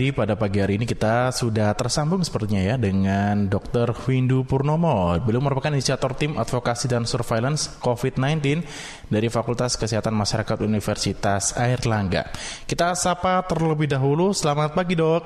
[0.00, 3.92] Di pada pagi hari ini kita sudah tersambung sepertinya ya dengan Dr.
[4.08, 5.12] Windu Purnomo.
[5.20, 8.64] Beliau merupakan inisiator tim advokasi dan surveillance COVID-19
[9.12, 12.32] dari Fakultas Kesehatan Masyarakat Universitas Airlangga.
[12.64, 14.32] Kita sapa terlebih dahulu.
[14.32, 15.20] Selamat pagi dok.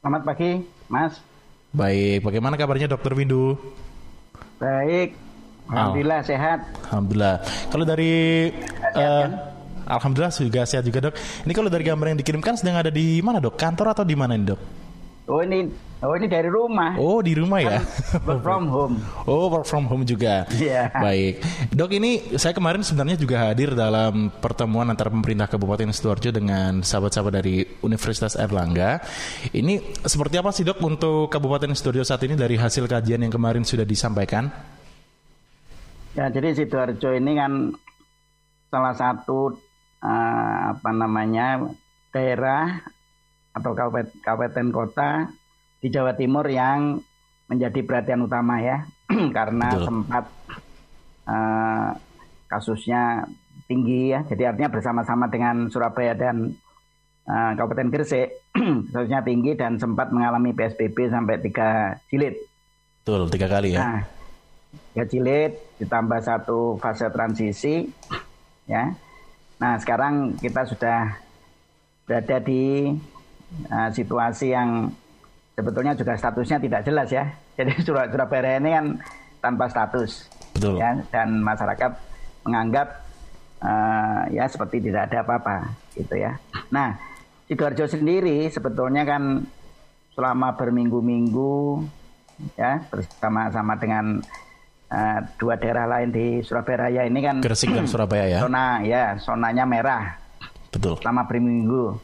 [0.00, 1.20] Selamat pagi Mas.
[1.76, 3.12] Baik, bagaimana kabarnya Dr.
[3.12, 3.60] Windu?
[4.56, 5.12] Baik,
[5.68, 6.28] Alhamdulillah oh.
[6.32, 6.58] sehat.
[6.88, 7.36] Alhamdulillah.
[7.68, 8.12] Kalau dari
[8.96, 9.51] uh,
[9.86, 11.14] Alhamdulillah juga sehat juga dok.
[11.46, 13.58] Ini kalau dari gambar yang dikirimkan sedang ada di mana dok?
[13.58, 14.60] Kantor atau di mana nih dok?
[15.30, 15.70] Oh ini,
[16.02, 16.98] oh ini dari rumah.
[16.98, 17.78] Oh di rumah ya?
[17.78, 18.96] Kan work from home.
[19.30, 20.50] Oh work from home juga.
[20.50, 20.90] Iya.
[20.90, 20.98] Yeah.
[20.98, 21.34] Baik,
[21.70, 27.32] dok ini saya kemarin sebenarnya juga hadir dalam pertemuan antara pemerintah Kabupaten Sidoarjo dengan sahabat-sahabat
[27.38, 28.98] dari Universitas Erlangga.
[29.54, 33.62] Ini seperti apa sih dok untuk Kabupaten Sidoarjo saat ini dari hasil kajian yang kemarin
[33.62, 34.50] sudah disampaikan?
[36.18, 37.52] Ya jadi Sidoarjo ini kan
[38.74, 39.54] salah satu
[40.02, 41.62] uh, apa namanya
[42.12, 42.82] daerah
[43.52, 43.72] atau
[44.20, 45.30] kabupaten kota
[45.80, 47.00] di Jawa Timur yang
[47.48, 48.84] menjadi perhatian utama ya
[49.36, 49.86] karena Betul.
[49.88, 50.24] sempat
[51.28, 51.90] uh,
[52.48, 53.28] kasusnya
[53.68, 56.56] tinggi ya jadi artinya bersama-sama dengan Surabaya dan
[57.28, 58.32] uh, Kabupaten Gresik
[58.92, 62.40] kasusnya tinggi dan sempat mengalami PSBB sampai tiga jilid.
[63.02, 63.78] Betul tiga kali ya.
[63.82, 64.00] Nah,
[64.94, 67.90] tiga jilid ditambah satu fase transisi
[68.70, 68.94] ya
[69.62, 71.14] Nah, sekarang kita sudah
[72.02, 72.90] berada di
[73.70, 74.90] uh, situasi yang
[75.54, 77.30] sebetulnya juga statusnya tidak jelas ya.
[77.56, 78.86] Jadi Surabaya ini kan
[79.38, 80.26] tanpa status.
[80.58, 80.82] Betul.
[80.82, 81.94] Ya, dan masyarakat
[82.42, 83.06] menganggap
[83.62, 86.42] uh, ya seperti tidak ada apa-apa gitu ya.
[86.74, 86.98] Nah,
[87.46, 89.46] Sidoarjo sendiri sebetulnya kan
[90.12, 91.86] selama berminggu-minggu
[92.58, 94.18] ya bersama-sama dengan
[94.92, 98.38] uh, dua daerah lain di Surabaya Raya ini kan Gresik dan Surabaya ya.
[98.44, 100.20] Zona ya, zonanya merah.
[100.68, 101.00] Betul.
[101.00, 101.96] Selama berminggu.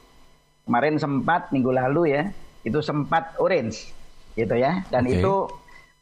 [0.68, 2.22] Kemarin sempat minggu lalu ya,
[2.64, 3.92] itu sempat orange
[4.36, 4.84] gitu ya.
[4.92, 5.20] Dan okay.
[5.20, 5.34] itu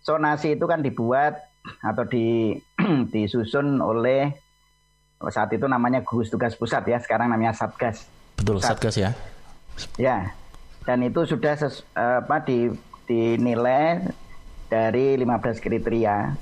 [0.02, 1.38] zonasi itu kan dibuat
[1.82, 2.54] atau di
[3.12, 4.30] disusun oleh
[5.30, 8.04] saat itu namanya gugus tugas pusat ya, sekarang namanya Satgas.
[8.36, 8.68] Betul, Pusat.
[8.68, 9.10] Satgas ya.
[9.96, 10.18] Ya.
[10.86, 12.70] Dan itu sudah ses, apa di
[13.10, 14.06] dinilai
[14.70, 16.34] dari 15 kriteria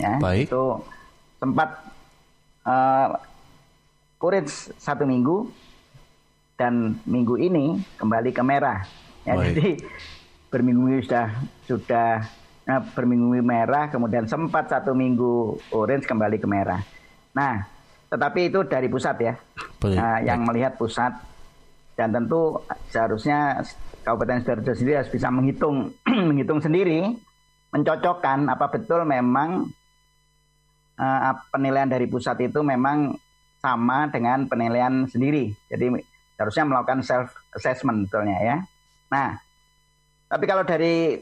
[0.00, 0.48] ya Baik.
[0.48, 0.64] itu
[1.36, 1.68] sempat
[2.64, 3.08] uh,
[4.80, 5.48] satu minggu
[6.56, 8.84] dan minggu ini kembali ke merah
[9.24, 9.44] ya Baik.
[9.52, 9.68] jadi
[10.50, 11.28] berminggu sudah
[11.68, 12.10] sudah
[12.64, 16.80] nah, berminggu merah kemudian sempat satu minggu orange kembali ke merah
[17.36, 17.64] nah
[18.10, 19.34] tetapi itu dari pusat ya
[19.80, 19.96] Baik.
[19.96, 21.14] Nah, yang melihat pusat
[21.96, 22.60] dan tentu
[22.92, 23.64] seharusnya
[24.00, 25.92] Kabupaten Sidoarjo sendiri harus bisa menghitung
[26.28, 27.12] menghitung sendiri
[27.70, 29.68] mencocokkan apa betul memang
[31.00, 33.16] uh, penilaian dari pusat itu memang
[33.60, 35.52] sama dengan penilaian sendiri.
[35.72, 35.96] Jadi
[36.36, 38.56] harusnya melakukan self assessment betulnya ya.
[39.12, 39.36] Nah,
[40.28, 41.16] tapi kalau dari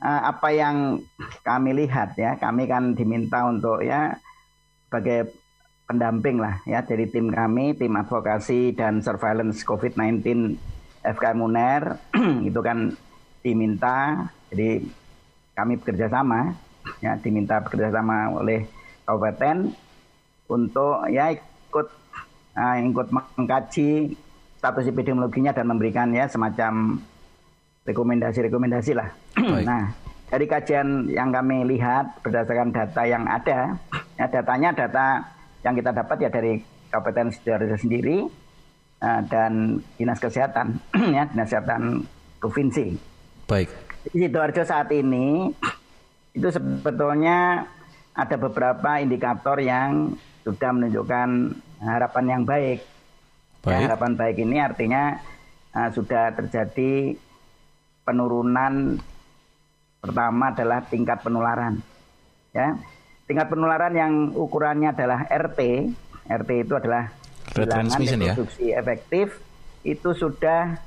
[0.00, 1.00] uh, apa yang
[1.44, 4.16] kami lihat ya, kami kan diminta untuk ya
[4.88, 5.32] sebagai
[5.84, 10.56] pendamping lah ya dari tim kami, tim advokasi dan surveillance COVID-19
[11.04, 11.82] FKM UNER
[12.48, 12.96] itu kan
[13.44, 14.80] diminta jadi
[15.52, 16.56] kami bekerja sama
[17.04, 18.64] ya diminta bekerja sama oleh
[19.04, 19.72] kabupaten
[20.48, 21.86] untuk ya ikut
[22.56, 24.16] uh, ikut mengkaji
[24.58, 26.96] status epidemiologinya dan memberikan ya semacam
[27.84, 29.12] rekomendasi-rekomendasi lah.
[29.68, 29.92] nah,
[30.32, 33.76] dari kajian yang kami lihat berdasarkan data yang ada,
[34.16, 35.20] ya datanya data
[35.60, 36.52] yang kita dapat ya dari
[36.88, 38.24] Kabupaten Sidoarjo sendiri
[39.04, 40.80] uh, dan Dinas Kesehatan
[41.16, 42.08] ya Dinas Kesehatan
[42.40, 42.96] Provinsi.
[43.44, 43.68] Baik.
[44.08, 45.52] Di Sidoarjo saat ini
[46.32, 47.68] itu sebetulnya
[48.14, 50.14] ada beberapa indikator yang
[50.46, 51.28] sudah menunjukkan
[51.82, 52.80] harapan yang baik.
[52.80, 53.74] Ya, baik.
[53.74, 55.02] Ya, harapan baik ini artinya
[55.74, 57.18] uh, sudah terjadi
[58.06, 59.02] penurunan
[59.98, 61.82] pertama adalah tingkat penularan.
[62.54, 62.78] Ya.
[63.24, 65.60] Tingkat penularan yang ukurannya adalah RT.
[66.28, 67.08] RT itu adalah
[67.52, 68.80] reproduksi ya?
[68.80, 69.36] efektif
[69.84, 70.80] itu sudah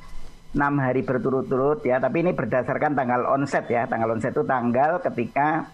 [0.58, 5.70] enam hari berturut-turut ya tapi ini berdasarkan tanggal onset ya tanggal onset itu tanggal ketika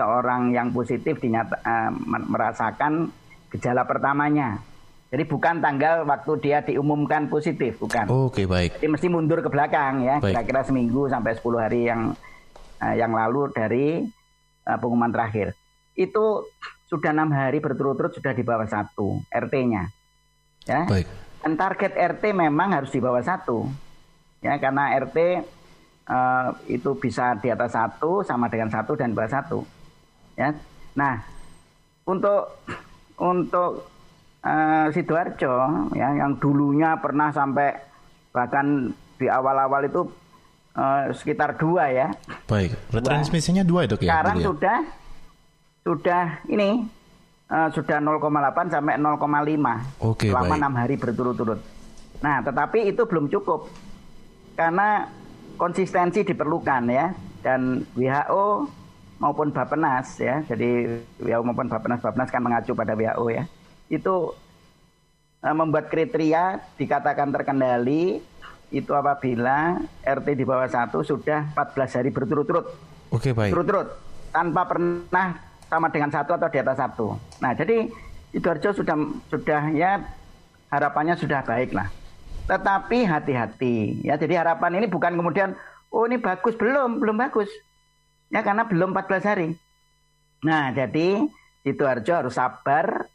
[0.00, 3.12] seorang yang positif dinyata, uh, merasakan
[3.52, 4.64] gejala pertamanya.
[5.10, 8.06] Jadi bukan tanggal waktu dia diumumkan positif, bukan.
[8.08, 8.70] Oke, okay, baik.
[8.78, 12.14] Jadi mesti mundur ke belakang ya, kira-kira seminggu sampai 10 hari yang
[12.80, 14.06] uh, yang lalu dari
[14.64, 15.52] uh, pengumuman terakhir.
[15.98, 16.46] Itu
[16.86, 19.90] sudah enam hari berturut-turut sudah di bawah satu RT-nya.
[20.64, 20.86] Ya.
[20.86, 21.10] Baik.
[21.42, 23.66] Dan target RT memang harus di bawah satu.
[24.44, 25.18] Ya, karena RT
[26.06, 29.79] uh, itu bisa di atas satu sama dengan satu dan bawah satu
[30.40, 30.56] ya.
[30.96, 31.20] Nah,
[32.08, 32.64] untuk
[33.20, 33.84] untuk
[34.40, 35.52] uh, sidoarjo
[35.92, 37.76] ya yang dulunya pernah sampai
[38.32, 38.88] bahkan
[39.20, 40.08] di awal-awal itu
[40.80, 42.08] uh, sekitar dua ya.
[42.48, 44.16] Baik, retransmisinya dua itu ya.
[44.16, 44.44] Sekarang ya?
[44.48, 44.78] sudah
[45.80, 46.84] sudah ini
[47.48, 51.60] uh, sudah 0,8 sampai 0,5 Oke, selama enam hari berturut-turut.
[52.20, 53.68] Nah, tetapi itu belum cukup
[54.54, 55.08] karena
[55.56, 58.79] konsistensi diperlukan ya dan WHO
[59.20, 60.42] maupun Bapenas ya.
[60.48, 63.44] Jadi WHO maupun Bapenas Bapenas kan mengacu pada WHO ya.
[63.92, 64.34] Itu
[65.44, 68.24] uh, membuat kriteria dikatakan terkendali
[68.70, 72.66] itu apabila RT di bawah satu sudah 14 hari berturut-turut.
[73.12, 73.52] Oke, baik.
[73.52, 73.88] Berturut-turut
[74.32, 75.36] tanpa pernah
[75.68, 77.06] sama dengan satu atau di atas satu.
[77.42, 77.86] Nah, jadi
[78.30, 78.96] Sidoarjo sudah
[79.26, 79.98] sudah ya
[80.70, 81.90] harapannya sudah baik lah.
[82.46, 84.14] Tetapi hati-hati ya.
[84.14, 85.58] Jadi harapan ini bukan kemudian
[85.90, 87.50] oh ini bagus belum, belum bagus.
[88.30, 89.48] Ya karena belum 14 hari.
[90.46, 91.26] Nah, jadi
[91.66, 93.10] Sidoarjo harus sabar.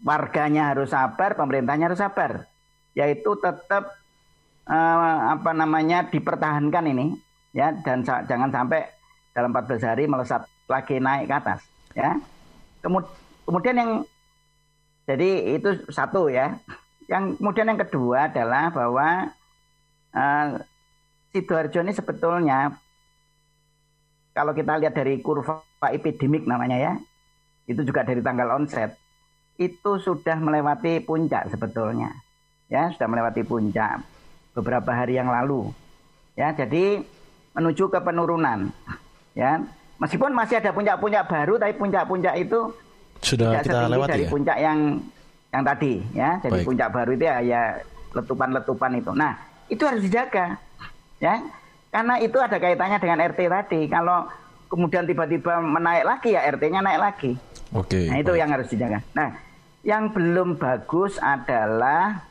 [0.00, 2.48] Warganya harus sabar, pemerintahnya harus sabar.
[2.96, 4.00] Yaitu tetap
[4.68, 8.86] uh, apa namanya dipertahankan ini ya dan jangan sampai
[9.34, 11.60] dalam 14 hari melesat lagi naik ke atas
[11.92, 12.16] ya.
[12.80, 13.04] Kemud
[13.44, 13.90] kemudian yang
[15.04, 16.56] jadi itu satu ya.
[17.10, 19.08] Yang kemudian yang kedua adalah bahwa
[20.14, 20.46] uh,
[21.34, 22.78] Sidoarjo ini sebetulnya
[24.30, 26.92] kalau kita lihat dari kurva epidemik namanya ya,
[27.66, 28.94] itu juga dari tanggal onset,
[29.58, 32.14] itu sudah melewati puncak sebetulnya.
[32.70, 34.06] Ya, sudah melewati puncak
[34.54, 35.74] beberapa hari yang lalu.
[36.38, 37.02] Ya, jadi
[37.54, 38.70] menuju ke penurunan.
[39.34, 39.62] Ya,
[39.98, 42.70] meskipun masih ada puncak-puncak baru, tapi puncak-puncak itu
[43.20, 44.30] sudah tidak kita lewati dari ya?
[44.32, 44.78] puncak yang
[45.50, 46.30] yang tadi, ya.
[46.40, 46.66] Jadi Baik.
[46.66, 47.62] puncak baru itu ya, ya
[48.14, 49.10] letupan-letupan itu.
[49.12, 49.32] Nah,
[49.66, 50.58] itu harus dijaga,
[51.18, 51.42] ya,
[51.90, 53.80] karena itu ada kaitannya dengan RT tadi.
[53.90, 54.30] Kalau
[54.70, 57.30] kemudian tiba-tiba menaik lagi ya RT-nya naik lagi.
[57.74, 58.06] Oke.
[58.06, 58.40] Nah, itu baik.
[58.40, 58.98] yang harus dijaga.
[59.14, 59.30] Nah,
[59.82, 62.22] yang belum bagus adalah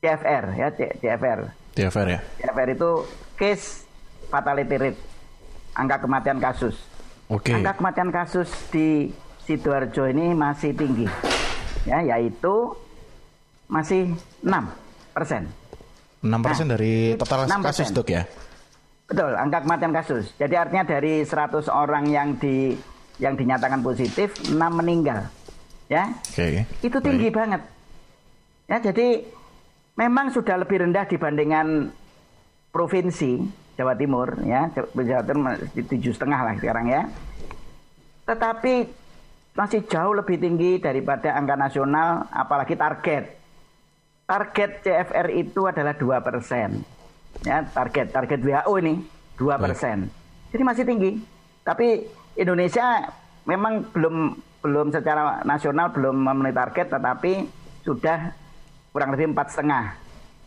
[0.00, 1.40] CFR ya CFR.
[1.76, 2.20] CFR ya.
[2.40, 2.90] CFR itu
[3.36, 3.84] case
[4.32, 5.00] fatality rate
[5.76, 6.76] angka kematian kasus.
[7.28, 7.52] Oke.
[7.52, 7.54] Okay.
[7.60, 9.12] Angka kematian kasus di
[9.44, 11.04] sidoarjo ini masih tinggi,
[11.84, 12.72] ya yaitu
[13.68, 14.48] masih 6
[15.12, 15.48] persen.
[16.24, 17.68] 6 persen nah, dari total 6%.
[17.68, 18.24] kasus dok ya?
[19.04, 20.32] Betul, angka kematian kasus.
[20.40, 22.72] Jadi artinya dari 100 orang yang di
[23.20, 25.28] yang dinyatakan positif, 6 meninggal.
[25.92, 26.08] Ya.
[26.08, 26.64] Oke.
[26.64, 26.80] Okay.
[26.80, 27.36] Itu tinggi Baik.
[27.36, 27.62] banget.
[28.64, 29.20] Ya, jadi
[30.00, 31.92] memang sudah lebih rendah dibandingkan
[32.74, 33.44] provinsi
[33.78, 37.02] Jawa Timur ya Jawa Timur tujuh setengah lah sekarang ya
[38.26, 38.90] tetapi
[39.54, 43.24] masih jauh lebih tinggi daripada angka nasional apalagi target
[44.24, 46.84] target CFR itu adalah dua persen
[47.44, 48.94] ya target target WHO ini
[49.36, 50.08] dua persen
[50.50, 51.20] jadi masih tinggi
[51.64, 53.08] tapi Indonesia
[53.44, 54.16] memang belum
[54.64, 57.46] belum secara nasional belum memenuhi target tetapi
[57.84, 58.32] sudah
[58.96, 60.00] kurang lebih empat setengah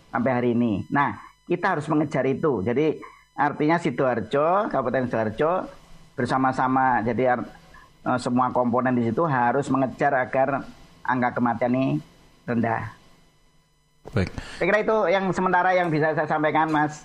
[0.09, 0.81] sampai hari ini.
[0.89, 1.13] Nah,
[1.45, 2.65] kita harus mengejar itu.
[2.65, 2.97] Jadi
[3.37, 5.69] artinya sidoarjo, Kabupaten sidoarjo
[6.17, 7.05] bersama-sama.
[7.05, 10.65] Jadi uh, semua komponen di situ harus mengejar agar
[11.05, 12.01] angka kematian ini
[12.49, 12.96] rendah.
[14.15, 14.29] Baik.
[14.59, 17.03] Saya kira itu yang sementara yang bisa saya sampaikan, Mas.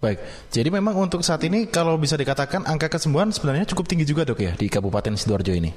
[0.00, 0.16] Baik,
[0.48, 4.40] jadi memang untuk saat ini kalau bisa dikatakan angka kesembuhan sebenarnya cukup tinggi juga dok
[4.40, 5.76] ya di Kabupaten Sidoarjo ini.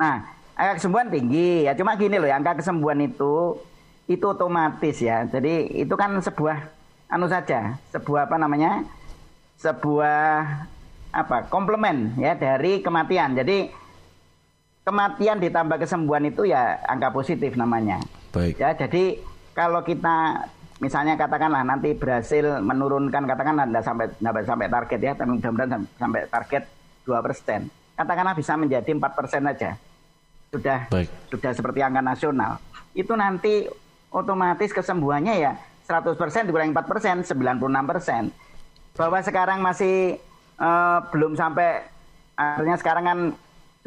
[0.00, 0.24] Nah,
[0.56, 3.60] angka kesembuhan tinggi ya, cuma gini loh, ya, angka kesembuhan itu
[4.08, 5.28] itu otomatis ya.
[5.28, 6.64] Jadi itu kan sebuah
[7.12, 8.88] anu saja, sebuah apa namanya?
[9.58, 10.48] sebuah
[11.12, 11.50] apa?
[11.50, 13.36] komplement ya dari kematian.
[13.36, 13.68] Jadi
[14.88, 18.00] kematian ditambah kesembuhan itu ya angka positif namanya.
[18.32, 18.56] Baik.
[18.56, 19.20] Ya, jadi
[19.58, 20.46] kalau kita
[20.78, 26.20] misalnya katakanlah nanti berhasil menurunkan katakanlah tidak sampai tidak sampai target ya, tapi mudah-mudahan sampai
[26.30, 26.62] target
[27.02, 27.66] dua persen.
[27.98, 29.74] Katakanlah bisa menjadi empat persen saja.
[30.54, 31.10] Sudah Baik.
[31.34, 32.62] sudah seperti angka nasional.
[32.94, 33.66] Itu nanti
[34.14, 35.52] otomatis kesembuhannya ya
[35.90, 36.14] 100%
[36.46, 38.94] dikurangi 4%, 96%.
[38.94, 40.22] Bahwa sekarang masih
[40.62, 41.82] uh, belum sampai
[42.38, 43.18] artinya sekarang kan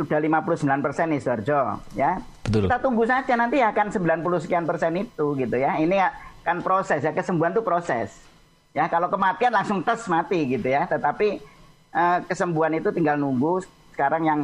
[0.01, 2.17] sudah 59% nih Sarjo ya.
[2.45, 2.65] Betul.
[2.65, 5.77] Kita tunggu saja nanti akan 90 sekian persen itu gitu ya.
[5.77, 5.97] Ini
[6.41, 8.09] kan proses ya kesembuhan itu proses.
[8.73, 10.89] Ya kalau kematian langsung tes mati gitu ya.
[10.89, 11.41] Tetapi
[11.93, 13.61] uh, kesembuhan itu tinggal nunggu
[13.93, 14.39] sekarang yang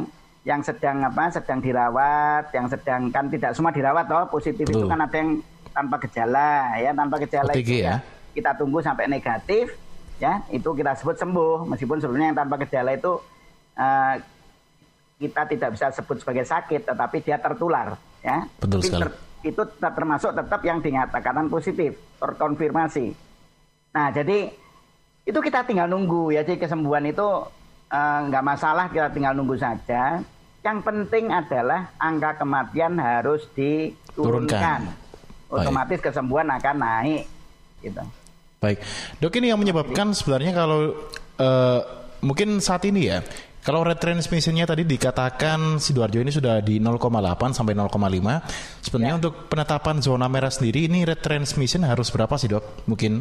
[0.46, 4.84] yang sedang apa sedang dirawat, yang sedang kan tidak semua dirawat toh positif Betul.
[4.84, 5.30] itu kan ada yang
[5.74, 8.00] tanpa gejala ya tanpa gejala OTG, itu ya.
[8.00, 9.74] ya kita tunggu sampai negatif
[10.18, 13.22] ya itu kita sebut sembuh meskipun sebenarnya yang tanpa gejala itu
[13.78, 14.14] uh,
[15.18, 18.46] kita tidak bisa sebut sebagai sakit tetapi dia tertular ya.
[18.62, 19.02] Betul sekali.
[19.02, 19.10] ter,
[19.50, 23.12] itu termasuk tetap yang dinyatakan positif terkonfirmasi.
[23.94, 24.48] Nah jadi
[25.26, 26.46] itu kita tinggal nunggu ya.
[26.46, 27.26] Jadi kesembuhan itu
[27.90, 30.22] uh, nggak masalah kita tinggal nunggu saja.
[30.62, 34.14] Yang penting adalah angka kematian harus diturunkan.
[34.14, 34.80] Turunkan.
[35.48, 37.24] Otomatis kesembuhan akan naik
[37.80, 38.02] gitu.
[38.58, 38.82] Baik,
[39.22, 40.90] dok ini yang menyebabkan sebenarnya kalau
[41.38, 41.80] uh,
[42.22, 43.22] mungkin saat ini ya,
[43.62, 49.20] kalau retransmissionnya tadi dikatakan sidoarjo ini sudah di 0,8 sampai 0,5, sebenarnya ya.
[49.20, 52.88] untuk penetapan zona merah sendiri ini retransmission harus berapa sih dok?
[52.88, 53.20] Mungkin?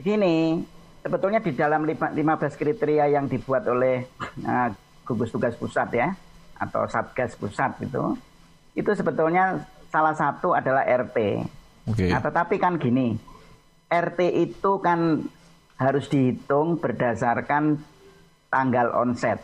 [0.00, 0.64] Gini,
[1.04, 2.16] sebetulnya di dalam 15
[2.56, 4.06] kriteria yang dibuat oleh
[4.46, 4.72] uh,
[5.04, 6.16] gugus tugas pusat ya,
[6.56, 8.16] atau satgas pusat itu,
[8.72, 9.60] itu sebetulnya
[9.92, 11.18] salah satu adalah RT.
[11.92, 12.10] Okay.
[12.10, 13.12] Nah, tetapi kan gini,
[13.92, 15.22] RT itu kan
[15.76, 17.80] harus dihitung berdasarkan
[18.48, 19.40] tanggal onset.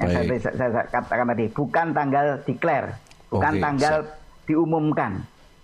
[0.00, 2.96] Yang saya, saya, saya katakan tadi, bukan tanggal declare,
[3.28, 3.62] bukan okay.
[3.62, 3.94] tanggal
[4.48, 5.12] diumumkan,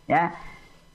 [0.05, 0.33] ya.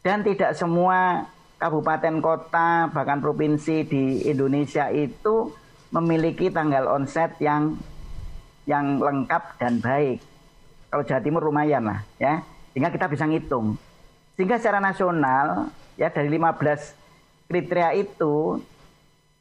[0.03, 5.55] Dan tidak semua kabupaten kota bahkan provinsi di Indonesia itu
[5.95, 7.79] memiliki tanggal onset yang
[8.67, 10.19] yang lengkap dan baik.
[10.91, 12.45] Kalau Jawa Timur lumayan lah, ya.
[12.73, 13.77] Sehingga kita bisa ngitung.
[14.33, 18.57] Sehingga secara nasional ya dari 15 kriteria itu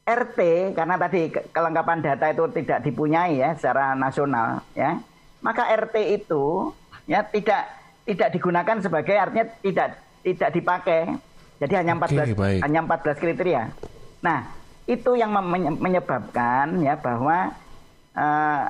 [0.02, 0.38] RT
[0.74, 4.98] karena tadi kelengkapan data itu tidak dipunyai ya secara nasional ya.
[5.38, 6.74] Maka RT itu
[7.06, 7.70] ya tidak
[8.02, 9.88] tidak digunakan sebagai artinya tidak
[10.26, 11.00] tidak dipakai.
[11.62, 13.62] Jadi hanya 14 okay, hanya 14 kriteria.
[14.26, 14.50] Nah
[14.90, 15.30] itu yang
[15.78, 17.54] menyebabkan ya bahwa
[18.18, 18.64] uh,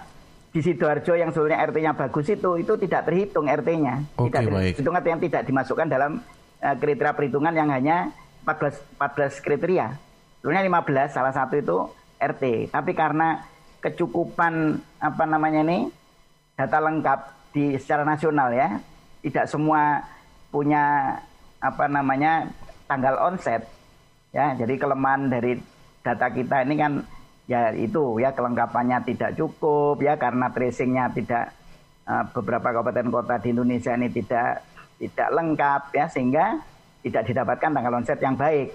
[0.52, 5.20] di sidoarjo yang sebetulnya RT-nya bagus itu itu tidak terhitung RT-nya okay, tidak terhitung yang
[5.24, 6.20] tidak dimasukkan dalam
[6.60, 8.12] uh, kriteria perhitungan yang hanya
[8.44, 10.11] 14 14 kriteria.
[10.42, 11.76] Sebenarnya 15 salah satu itu
[12.18, 12.74] RT.
[12.74, 13.46] Tapi karena
[13.78, 15.86] kecukupan apa namanya ini
[16.58, 17.20] data lengkap
[17.54, 18.82] di secara nasional ya,
[19.22, 20.02] tidak semua
[20.50, 21.14] punya
[21.62, 22.50] apa namanya
[22.90, 23.62] tanggal onset
[24.34, 24.58] ya.
[24.58, 25.62] Jadi kelemahan dari
[26.02, 26.92] data kita ini kan
[27.46, 31.54] ya itu ya kelengkapannya tidak cukup ya karena tracingnya tidak
[32.06, 34.62] uh, beberapa kabupaten kota di Indonesia ini tidak
[34.98, 36.46] tidak lengkap ya sehingga
[37.02, 38.74] tidak didapatkan tanggal onset yang baik.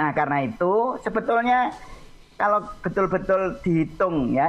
[0.00, 1.76] Nah, karena itu sebetulnya
[2.40, 4.48] kalau betul-betul dihitung ya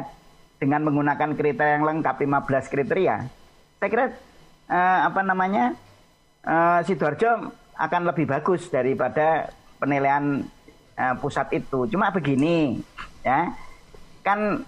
[0.55, 3.27] dengan menggunakan kriteria yang lengkap 15 kriteria,
[3.75, 4.05] saya kira
[4.72, 5.75] eh, apa namanya
[6.48, 10.39] eh, sidoarjo akan lebih bagus daripada penilaian
[10.96, 11.84] eh, pusat itu.
[11.91, 12.79] Cuma begini,
[13.20, 13.51] ya
[14.24, 14.63] kan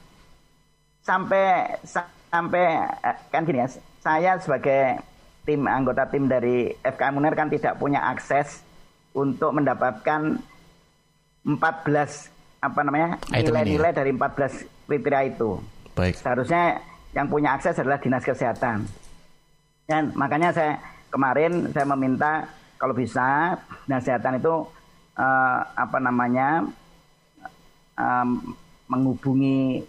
[0.99, 1.79] sampai
[2.27, 2.63] sampai
[3.07, 3.71] eh, kan gini ya,
[4.03, 4.99] saya sebagai
[5.47, 8.59] tim anggota tim dari FK Munir kan tidak punya akses
[9.15, 10.43] untuk mendapatkan
[11.43, 15.59] 14 apa namanya nilai-nilai dari 14 kriteria itu.
[15.93, 16.15] Baik.
[16.15, 16.79] Seharusnya
[17.11, 18.87] yang punya akses adalah dinas kesehatan.
[19.83, 20.79] Dan makanya saya
[21.11, 22.47] kemarin saya meminta
[22.79, 24.63] kalau bisa dinas kesehatan itu
[25.19, 26.63] uh, apa namanya
[27.99, 28.55] um,
[28.87, 29.83] menghubungi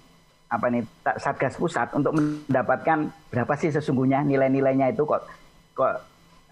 [0.51, 0.87] apa ini
[1.19, 5.27] satgas pusat untuk mendapatkan berapa sih sesungguhnya nilai-nilainya itu kok
[5.75, 5.95] kok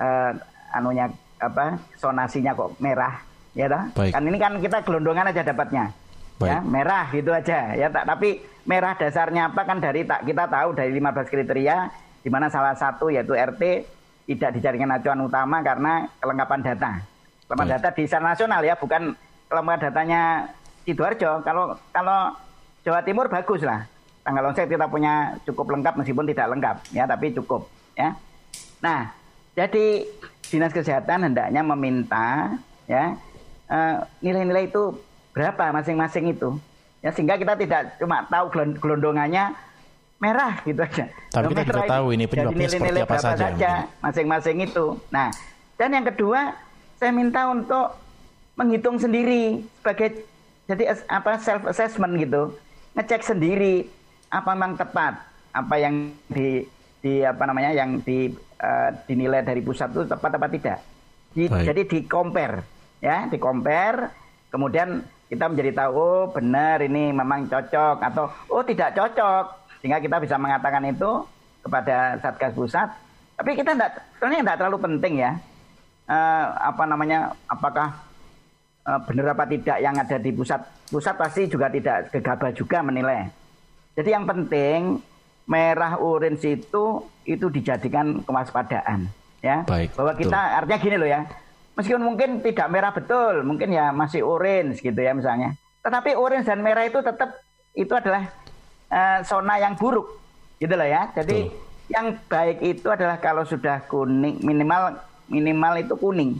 [0.02, 0.32] uh,
[0.74, 1.06] anunya
[1.38, 5.92] apa sonasinya kok merah ya dah kan ini kan kita gelondongan aja dapatnya.
[6.40, 6.48] Baik.
[6.48, 7.58] ya merah gitu aja.
[7.76, 9.62] Ya tak tapi merah dasarnya apa?
[9.62, 11.76] Kan dari tak kita tahu dari 15 kriteria
[12.22, 13.62] di mana salah satu yaitu RT
[14.26, 16.92] tidak dijadikan acuan utama karena kelengkapan data.
[17.46, 17.74] Kelengkapan Baik.
[17.78, 19.02] data di secara nasional ya bukan
[19.46, 20.22] kelengkapan datanya
[20.88, 21.30] sidoarjo.
[21.46, 22.18] Kalau kalau
[22.82, 23.86] Jawa Timur bagus lah.
[24.22, 26.76] Tanggal onset kita punya cukup lengkap meskipun tidak lengkap.
[26.94, 27.66] Ya tapi cukup
[27.98, 28.14] ya.
[28.78, 29.10] Nah,
[29.54, 30.06] jadi
[30.46, 32.54] dinas kesehatan hendaknya meminta
[32.86, 33.18] ya
[34.20, 34.82] nilai-nilai uh, itu
[35.32, 36.60] berapa masing-masing itu
[37.02, 38.46] ya sehingga kita tidak cuma tahu
[38.78, 39.52] gelondongannya
[40.22, 41.10] merah gitu aja.
[41.34, 43.44] Tapi kita juga tahu ini penyebabnya seperti apa saja.
[43.50, 44.94] saja masing-masing itu.
[45.10, 45.34] Nah,
[45.74, 46.54] dan yang kedua
[47.02, 47.98] saya minta untuk
[48.54, 50.22] menghitung sendiri sebagai
[50.70, 52.54] jadi apa self assessment gitu,
[52.94, 53.90] ngecek sendiri
[54.30, 55.18] apa memang tepat
[55.50, 56.70] apa yang di
[57.02, 58.30] di apa namanya yang di
[58.62, 60.78] uh, dinilai dari pusat itu tepat apa tidak.
[61.32, 62.62] Di, jadi di compare
[63.02, 64.14] ya, di compare
[64.52, 69.44] kemudian kita menjadi tahu oh benar ini memang cocok atau oh tidak cocok
[69.80, 71.24] sehingga kita bisa mengatakan itu
[71.64, 72.92] kepada satgas pusat.
[73.40, 75.32] Tapi kita tidak sebenarnya tidak terlalu penting ya
[76.06, 77.96] uh, apa namanya apakah
[78.84, 80.60] uh, benar apa tidak yang ada di pusat
[80.92, 83.32] pusat pasti juga tidak gegabah juga menilai.
[83.96, 85.00] Jadi yang penting
[85.48, 89.10] merah orange itu itu dijadikan kewaspadaan
[89.42, 90.58] ya Baik, bahwa kita betul.
[90.62, 91.20] artinya gini loh ya
[91.78, 96.60] meskipun mungkin tidak merah betul mungkin ya masih orange gitu ya misalnya tetapi orange dan
[96.60, 97.40] merah itu tetap
[97.72, 98.28] itu adalah
[98.92, 100.20] uh, zona yang buruk
[100.60, 101.90] gitu loh ya jadi betul.
[101.90, 106.30] yang baik itu adalah kalau sudah kuning minimal minimal itu kuning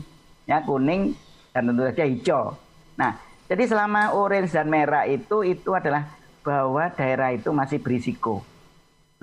[0.45, 1.17] ya kuning
[1.51, 2.43] dan tentu saja hijau
[2.93, 3.17] nah
[3.49, 6.07] jadi selama orange dan merah itu itu adalah
[6.45, 8.45] bahwa daerah itu masih berisiko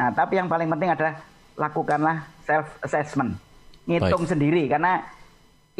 [0.01, 1.21] Nah, tapi yang paling penting adalah
[1.61, 3.37] lakukanlah self assessment.
[3.85, 4.33] Ngitung Baik.
[4.33, 5.05] sendiri karena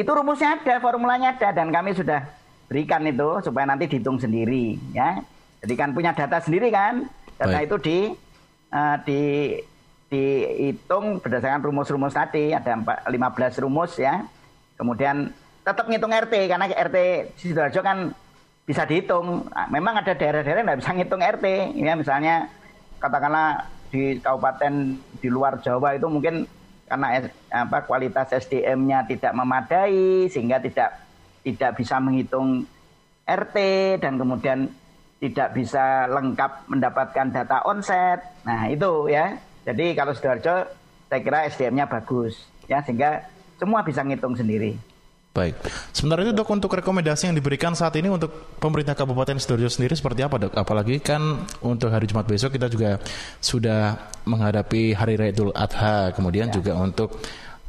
[0.01, 2.25] Itu rumusnya ada, formulanya ada dan kami sudah
[2.73, 5.21] berikan itu supaya nanti dihitung sendiri ya.
[5.61, 7.05] Jadi kan punya data sendiri kan.
[7.37, 7.69] Data Baik.
[7.69, 7.99] itu di
[8.73, 9.21] uh, di
[10.09, 13.13] dihitung berdasarkan rumus-rumus tadi ada 15
[13.61, 14.25] rumus ya.
[14.81, 16.97] Kemudian tetap ngitung RT karena RT
[17.37, 18.17] Sidoarjo kan
[18.65, 19.53] bisa dihitung.
[19.53, 21.77] Nah, memang ada daerah-daerah yang bisa ngitung RT.
[21.77, 22.49] Ya misalnya
[23.05, 26.49] katakanlah di kabupaten di luar Jawa itu mungkin
[26.91, 30.99] karena apa kualitas SDM-nya tidak memadai sehingga tidak
[31.47, 32.67] tidak bisa menghitung
[33.23, 33.57] RT
[34.03, 34.67] dan kemudian
[35.23, 38.19] tidak bisa lengkap mendapatkan data onset.
[38.43, 39.39] Nah, itu ya.
[39.63, 40.67] Jadi kalau Sidoarjo
[41.07, 43.23] saya kira SDM-nya bagus ya sehingga
[43.63, 44.75] semua bisa ngitung sendiri.
[45.31, 45.55] Baik.
[45.95, 50.27] Sementara itu dok untuk rekomendasi yang diberikan saat ini untuk pemerintah Kabupaten Sidoarjo sendiri seperti
[50.27, 50.59] apa dok?
[50.59, 52.99] Apalagi kan untuk hari Jumat besok kita juga
[53.39, 56.59] sudah menghadapi Hari Raya Idul Adha, kemudian ya.
[56.59, 57.15] juga untuk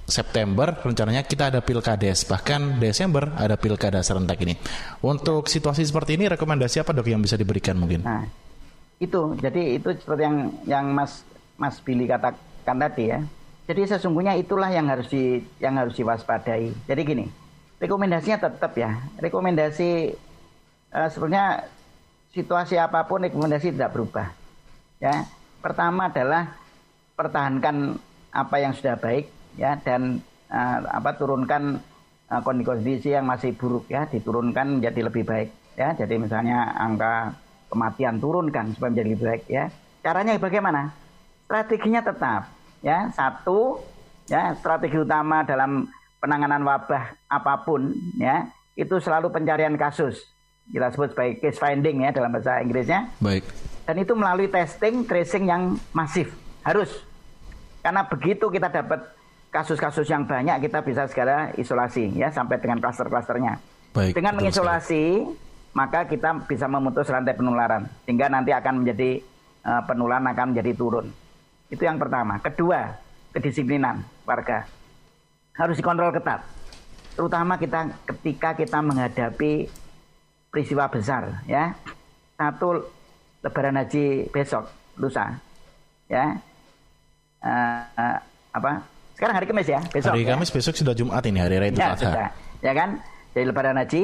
[0.10, 4.58] September rencananya kita ada pilkades, bahkan Desember ada pilkada serentak ini.
[5.06, 8.02] Untuk situasi seperti ini rekomendasi apa dok yang bisa diberikan mungkin?
[8.02, 8.26] Nah,
[8.98, 11.22] itu jadi itu seperti yang yang Mas
[11.62, 13.22] Mas Billy katakan tadi ya.
[13.70, 16.90] Jadi sesungguhnya itulah yang harus di yang harus diwaspadai.
[16.90, 17.26] Jadi gini,
[17.82, 19.02] rekomendasinya tetap ya.
[19.18, 20.14] Rekomendasi
[20.94, 21.66] uh, sebenarnya
[22.32, 24.30] situasi apa pun rekomendasi tidak berubah.
[25.02, 25.26] Ya,
[25.60, 26.54] pertama adalah
[27.18, 27.98] pertahankan
[28.32, 29.28] apa yang sudah baik
[29.60, 30.22] ya dan
[30.54, 31.82] uh, apa turunkan
[32.30, 35.98] uh, kondisi yang masih buruk ya diturunkan menjadi lebih baik ya.
[35.98, 37.34] Jadi misalnya angka
[37.74, 39.66] kematian turunkan supaya menjadi lebih baik ya.
[40.06, 40.94] Caranya bagaimana?
[41.50, 42.48] Strateginya tetap
[42.80, 43.82] ya satu
[44.30, 45.90] ya strategi utama dalam
[46.22, 48.48] penanganan wabah apa pun ya
[48.78, 50.32] itu selalu pencarian kasus
[50.72, 53.12] kita sebut sebagai case finding ya dalam bahasa Inggrisnya.
[53.20, 53.44] Baik.
[53.84, 56.32] Dan itu melalui testing, tracing yang masif
[56.64, 57.04] harus
[57.82, 59.02] karena begitu kita dapat
[59.50, 63.60] kasus-kasus yang banyak kita bisa segera isolasi ya sampai dengan klaster-klasternya.
[63.92, 64.16] Baik.
[64.16, 65.76] Dengan mengisolasi sekali.
[65.76, 69.20] maka kita bisa memutus rantai penularan sehingga nanti akan menjadi
[69.68, 71.12] uh, penularan akan menjadi turun.
[71.68, 72.40] Itu yang pertama.
[72.40, 72.96] Kedua,
[73.36, 74.64] kedisiplinan warga
[75.56, 76.44] harus dikontrol ketat.
[77.16, 79.68] Terutama kita ketika kita menghadapi
[80.52, 81.76] peristiwa besar ya.
[82.40, 82.88] Satu
[83.46, 85.38] lebaran haji besok lusa
[86.10, 86.38] ya.
[87.42, 88.18] Uh, uh,
[88.54, 88.86] apa?
[89.18, 90.14] Sekarang hari Kamis ya, besok.
[90.14, 90.30] Hari ya.
[90.34, 92.28] Kamis besok sudah Jumat ini hari raya Idul ya, Adha.
[92.62, 92.90] Ya kan?
[93.32, 94.04] Jadi lebaran haji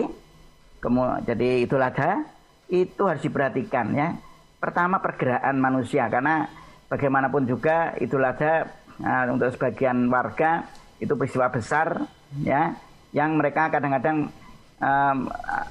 [0.77, 2.21] kemudian jadi Idul Adha
[2.69, 4.13] itu harus diperhatikan ya.
[4.57, 6.49] Pertama pergerakan manusia karena
[6.89, 8.69] bagaimanapun juga Idul Adha
[9.01, 10.65] uh, untuk sebagian warga
[10.97, 12.10] itu peristiwa besar
[12.41, 12.73] ya
[13.15, 14.29] yang mereka kadang-kadang
[14.81, 15.17] um,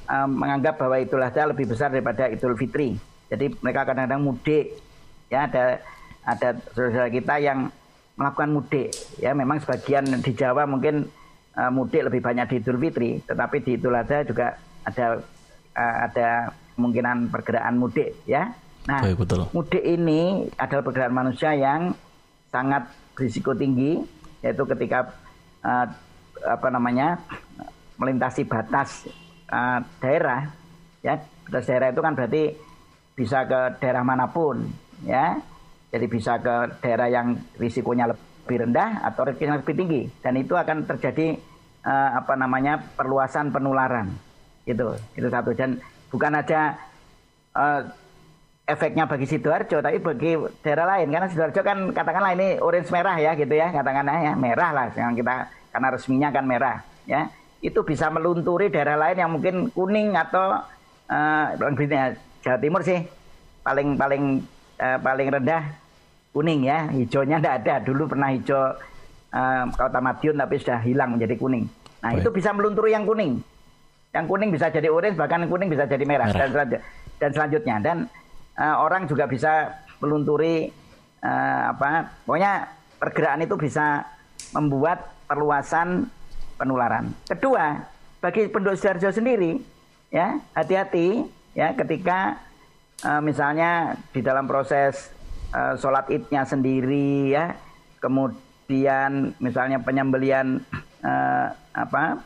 [0.07, 2.97] um, menganggap bahwa Idul Adha lebih besar daripada Idul Fitri.
[3.27, 4.79] Jadi mereka kadang-kadang mudik.
[5.27, 5.83] Ya ada
[6.23, 7.71] ada saudara kita yang
[8.15, 8.95] melakukan mudik.
[9.19, 11.11] Ya memang sebagian di Jawa mungkin
[11.59, 15.07] uh, mudik lebih banyak di Idul Fitri, tetapi di Idul Adha juga ada
[15.75, 16.29] uh, ada
[16.79, 18.55] kemungkinan pergerakan mudik ya.
[18.87, 19.51] Nah, Baik, betul.
[19.51, 21.91] mudik ini adalah pergerakan manusia yang
[22.55, 22.87] sangat
[23.19, 23.99] berisiko tinggi
[24.45, 25.13] yaitu ketika
[25.65, 25.87] uh,
[26.45, 27.21] apa namanya
[27.97, 29.09] melintasi batas
[29.51, 30.53] uh, daerah
[31.01, 31.21] ya.
[31.47, 32.43] Batas daerah itu kan berarti
[33.17, 34.67] bisa ke daerah mana pun
[35.07, 35.39] ya.
[35.91, 40.03] Jadi bisa ke daerah yang risikonya lebih rendah atau risikonya lebih tinggi.
[40.21, 41.39] Dan itu akan terjadi
[41.87, 44.13] uh, apa namanya perluasan penularan.
[44.67, 45.55] Itu itu satu.
[45.55, 45.79] Dan
[46.11, 46.75] bukan aja
[47.55, 47.81] uh,
[48.67, 51.09] efeknya bagi sidoarjo tapi bagi daerah lain.
[51.15, 54.87] Karena sidoarjo kan katakanlah ini orange merah ya gitu ya katakanlah ya merah lah.
[54.93, 55.35] Yang kita
[55.71, 56.77] karena resminya kan merah
[57.07, 57.31] ya.
[57.63, 60.61] Itu bisa melunturi daerah lain yang mungkin kuning atau
[61.09, 61.45] uh,
[62.43, 63.07] Jawa Timur sih.
[63.63, 64.43] Paling paling
[64.83, 65.63] uh, paling rendah
[66.35, 66.91] kuning ya.
[66.91, 67.75] Hijaunya tidak ada.
[67.87, 68.75] Dulu pernah hijau
[69.31, 71.65] uh, kota Madiun tapi sudah hilang menjadi kuning.
[72.03, 72.23] Nah Baik.
[72.27, 73.39] itu bisa melunturi yang kuning.
[74.11, 76.67] Yang kuning bisa jadi orange bahkan kuning bisa jadi merah, merah.
[76.67, 76.83] dan
[77.17, 77.77] dan selanjutnya.
[77.83, 77.97] Dan
[78.59, 80.69] uh, orang juga bisa melunturi
[81.23, 84.05] uh, apa pokoknya pergerakan itu bisa
[84.53, 86.09] membuat perluasan
[86.57, 87.13] penularan.
[87.29, 87.77] Kedua,
[88.21, 89.61] bagi penduduk Sidoarjo sendiri
[90.09, 92.41] ya hati-hati ya ketika
[93.05, 95.13] uh, misalnya di dalam proses
[95.53, 97.53] uh, sholat idnya sendiri ya
[98.01, 100.63] kemudian misalnya penyembelian
[101.05, 102.23] uh, apa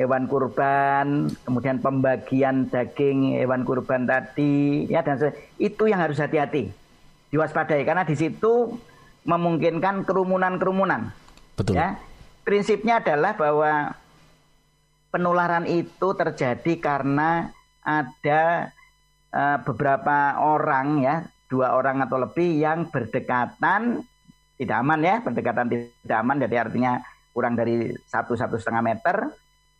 [0.00, 5.20] hewan kurban, kemudian pembagian daging hewan kurban tadi, ya dan
[5.60, 6.72] itu yang harus hati-hati
[7.32, 8.76] diwaspadai karena di situ
[9.24, 11.12] memungkinkan kerumunan-kerumunan.
[11.56, 11.78] Betul.
[11.78, 12.00] Ya,
[12.42, 13.94] prinsipnya adalah bahwa
[15.12, 17.52] penularan itu terjadi karena
[17.84, 18.72] ada
[19.30, 24.02] uh, beberapa orang ya, dua orang atau lebih yang berdekatan
[24.56, 26.92] tidak aman ya, berdekatan tidak aman, jadi artinya
[27.32, 29.16] kurang dari satu satu setengah meter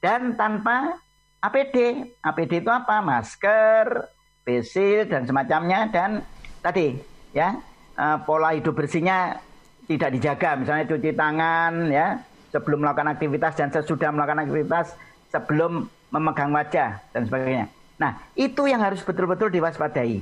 [0.02, 0.98] dan tanpa
[1.38, 2.10] APD.
[2.20, 2.98] APD itu apa?
[2.98, 4.10] Masker,
[4.42, 6.26] face dan semacamnya dan
[6.58, 6.98] tadi
[7.30, 7.56] ya
[7.96, 9.38] uh, pola hidup bersihnya
[9.86, 14.94] tidak dijaga, misalnya cuci tangan ya sebelum melakukan aktivitas dan sesudah melakukan aktivitas
[15.32, 17.66] sebelum memegang wajah dan sebagainya.
[17.96, 20.20] Nah, itu yang harus betul-betul diwaspadai.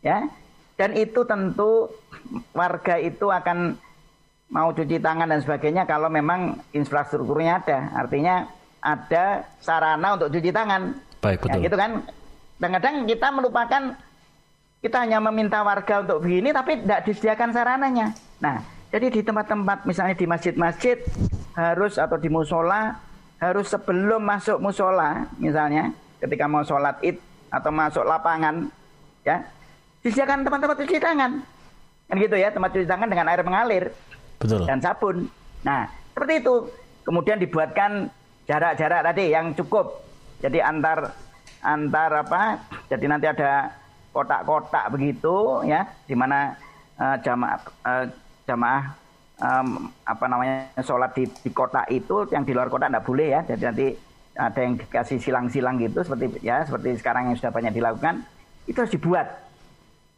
[0.00, 0.28] Ya.
[0.74, 1.90] Dan itu tentu
[2.50, 3.78] warga itu akan
[4.50, 7.78] mau cuci tangan dan sebagainya kalau memang infrastrukturnya ada.
[7.94, 8.46] Artinya
[8.84, 10.92] ada sarana untuk cuci tangan.
[11.24, 11.56] Baik, betul.
[11.56, 11.90] Ya, gitu kan.
[12.60, 13.82] Kadang-kadang kita melupakan
[14.84, 18.12] kita hanya meminta warga untuk begini tapi tidak disediakan sarananya.
[18.44, 18.60] Nah,
[18.92, 21.00] jadi di tempat-tempat misalnya di masjid-masjid
[21.56, 23.00] harus atau di musola
[23.40, 25.90] harus sebelum masuk musola misalnya
[26.22, 27.18] ketika mau sholat id
[27.50, 28.70] atau masuk lapangan
[29.26, 29.42] ya
[30.02, 31.32] disediakan tempat-tempat cuci tangan
[32.04, 33.84] kan gitu ya tempat cuci tangan dengan air mengalir
[34.38, 34.62] Betul.
[34.68, 35.26] dan sabun.
[35.64, 36.54] Nah seperti itu
[37.02, 38.08] kemudian dibuatkan
[38.48, 40.04] jarak-jarak tadi yang cukup.
[40.40, 41.12] Jadi antar
[41.64, 42.60] antar apa
[42.92, 43.72] jadi nanti ada
[44.12, 46.52] kotak-kotak begitu ya di mana
[47.00, 48.04] uh, jamaah uh,
[48.44, 48.82] jamaah
[49.40, 53.40] um, apa namanya sholat di, di kota itu yang di luar kota tidak boleh ya.
[53.48, 53.86] Jadi nanti
[54.34, 58.22] ada yang dikasih silang-silang gitu seperti ya seperti sekarang yang sudah banyak dilakukan
[58.68, 59.26] itu harus dibuat.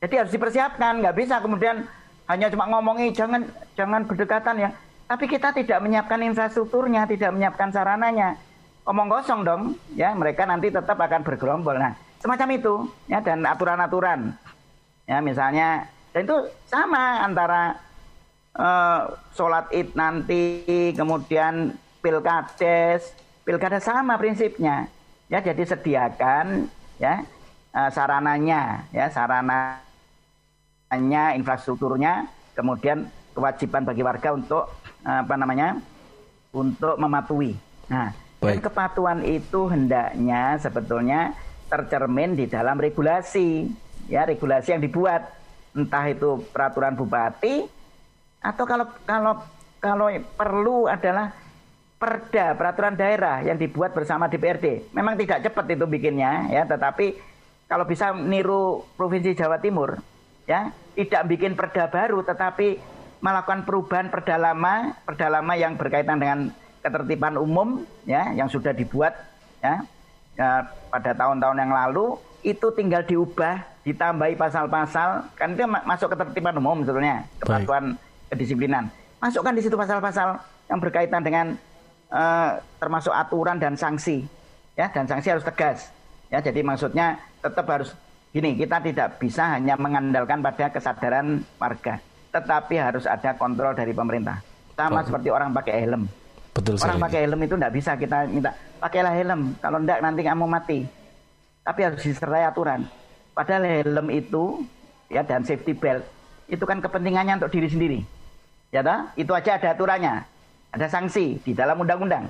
[0.03, 1.87] Jadi harus dipersiapkan nggak bisa kemudian
[2.27, 3.47] hanya cuma ngomongi jangan
[3.79, 4.71] jangan berdekatan ya
[5.07, 8.35] tapi kita tidak menyiapkan infrastrukturnya tidak menyiapkan sarananya.
[8.87, 10.11] Omong kosong dong ya.
[10.15, 11.79] Mereka nanti tetap akan bergerombol.
[11.79, 12.75] Nah semacam itu
[13.07, 14.35] ya dan aturan-aturan.
[15.07, 17.79] Ya misalnya dan itu sama antara
[18.59, 20.67] uh, sholat id nanti
[20.99, 23.15] kemudian pilkades.
[23.47, 24.91] Pilkada sama prinsipnya.
[25.31, 26.67] Ya jadi sediakan
[26.99, 27.23] ya
[27.75, 29.79] uh, sarananya ya sarananya
[31.39, 32.27] infrastrukturnya
[32.59, 35.79] kemudian kewajiban bagi warga untuk apa namanya
[36.51, 37.55] untuk mematuhi.
[37.87, 38.11] Nah
[38.43, 38.43] Baik.
[38.43, 41.33] dan kepatuhan itu hendaknya sebetulnya
[41.71, 43.71] tercermin di dalam regulasi.
[44.11, 45.31] Ya regulasi yang dibuat.
[45.77, 47.69] Entah itu peraturan bupati
[48.41, 49.33] atau kalau kalau
[49.77, 51.37] kalau perlu adalah
[52.01, 56.63] perda peraturan daerah yang dibuat bersama DPRD memang tidak cepat itu bikinnya ya.
[56.65, 57.07] Tetapi
[57.69, 60.01] kalau bisa niru provinsi Jawa Timur
[60.49, 60.73] ya.
[60.97, 62.96] Tidak bikin perda baru tetapi
[63.27, 69.19] melakukan perubahan perda lama perda lama yang berkaitan dengan ketertiban umum ya yang sudah dibuat
[69.59, 69.83] ya
[70.37, 76.87] ya, pada tahun-tahun yang lalu itu tinggal diubah, ditambahi pasal-pasal, kan itu masuk ketertiban umum
[76.87, 77.99] sebetulnya, kepatuhan
[78.31, 78.87] kedisiplinan.
[79.19, 80.39] Masukkan di situ pasal-pasal
[80.71, 81.59] yang berkaitan dengan
[82.13, 84.23] uh, termasuk aturan dan sanksi,
[84.79, 85.91] ya dan sanksi harus tegas,
[86.31, 87.91] ya jadi maksudnya tetap harus
[88.31, 91.99] gini, kita tidak bisa hanya mengandalkan pada kesadaran warga,
[92.31, 94.43] tetapi harus ada kontrol dari pemerintah.
[94.77, 95.07] Sama Baik.
[95.09, 96.03] seperti orang pakai helm.
[96.57, 99.57] Betul Orang pakai helm itu tidak bisa kita minta pakailah helm.
[99.61, 100.79] Kalau tidak nanti kamu mati.
[101.65, 102.85] Tapi harus disertai aturan.
[103.37, 104.65] Padahal helm itu
[105.13, 106.05] ya dan safety belt
[106.47, 107.99] itu kan kepentingannya untuk diri sendiri.
[108.71, 109.09] Ya toh?
[109.19, 110.25] Itu aja ada aturannya.
[110.75, 112.29] Ada sanksi di dalam undang-undang.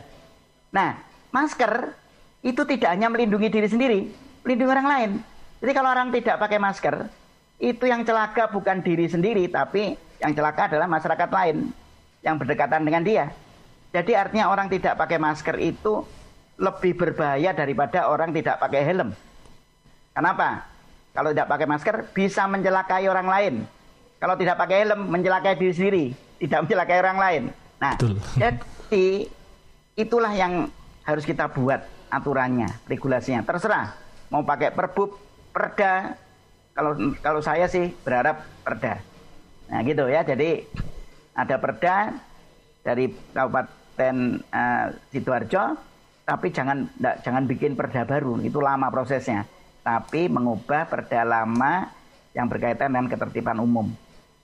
[0.71, 0.95] Nah,
[1.33, 1.93] masker
[2.47, 4.01] itu tidak hanya melindungi diri sendiri,
[4.47, 5.11] melindungi orang lain.
[5.59, 6.95] Jadi kalau orang tidak pakai masker,
[7.57, 11.73] itu yang celaka bukan diri sendiri, tapi yang celaka adalah masyarakat lain
[12.21, 13.25] yang berdekatan dengan dia.
[13.97, 16.05] Jadi artinya orang tidak pakai masker itu
[16.61, 19.13] lebih berbahaya daripada orang tidak pakai helm.
[20.13, 20.65] Kenapa?
[21.17, 23.55] Kalau tidak pakai masker bisa mencelakai orang lain.
[24.21, 26.05] Kalau tidak pakai helm mencelakai diri sendiri,
[26.41, 27.43] tidak mencelakai orang lain.
[27.77, 28.17] Nah, Betul.
[28.37, 29.07] jadi
[29.97, 30.69] itulah yang
[31.05, 33.45] harus kita buat aturannya, regulasinya.
[33.45, 33.97] Terserah
[34.29, 35.17] mau pakai perbub,
[35.53, 36.17] perda.
[36.77, 36.93] Kalau
[37.25, 39.01] kalau saya sih berharap perda.
[39.73, 40.21] Nah, gitu ya.
[40.21, 40.61] Jadi
[41.33, 42.13] ada perda
[42.85, 44.17] dari Kabupaten
[44.53, 45.75] uh, Sidoarjo,
[46.29, 49.49] tapi jangan enggak, jangan bikin perda baru, itu lama prosesnya.
[49.81, 51.89] Tapi mengubah perda lama
[52.37, 53.89] yang berkaitan dengan ketertiban umum.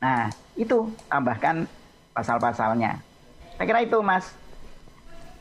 [0.01, 1.68] Nah, itu tambahkan
[2.16, 2.99] pasal-pasalnya.
[3.61, 4.41] Saya kira itu, Mas.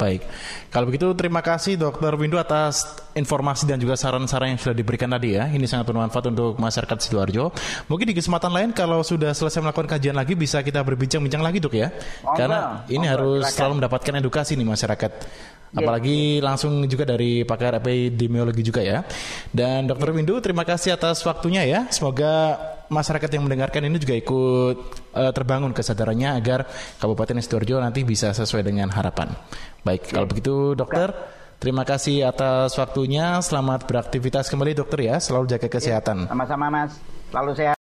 [0.02, 0.26] Baik,
[0.74, 5.38] kalau begitu terima kasih Dokter Windu atas informasi dan juga saran-saran yang sudah diberikan tadi
[5.38, 5.46] ya.
[5.46, 7.54] Ini sangat bermanfaat untuk masyarakat sidoarjo.
[7.86, 11.78] Mungkin di kesempatan lain kalau sudah selesai melakukan kajian lagi bisa kita berbincang-bincang lagi dok
[11.78, 11.94] ya.
[12.26, 13.54] Oh, Karena ini oh, harus silakan.
[13.54, 15.12] selalu mendapatkan edukasi nih masyarakat.
[15.72, 15.78] Iya.
[15.78, 19.06] Apalagi langsung juga dari pakar epidemiologi juga ya.
[19.54, 21.86] Dan Dokter Windu, terima kasih atas waktunya ya.
[21.94, 22.58] Semoga
[22.92, 24.78] masyarakat yang mendengarkan ini juga ikut
[25.16, 26.68] uh, terbangun kesadarannya agar
[27.00, 29.32] Kabupaten Sidoarjo nanti bisa sesuai dengan harapan.
[29.82, 31.10] Baik, kalau begitu Dokter,
[31.58, 33.40] terima kasih atas waktunya.
[33.42, 35.16] Selamat beraktivitas kembali Dokter ya.
[35.18, 36.30] Selalu jaga kesehatan.
[36.30, 37.00] Sama-sama Mas.
[37.32, 37.81] Selalu sehat.